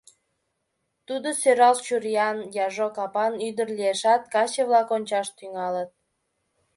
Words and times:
Тудо 1.07 1.29
сӧрал 1.41 1.75
чуриян, 1.85 2.37
яжо 2.65 2.87
капан 2.97 3.33
ӱдыр 3.47 3.67
лиешат, 3.77 4.21
каче-влак 4.33 4.89
ончаш 4.95 5.27
тӱҥалыт... 5.37 5.89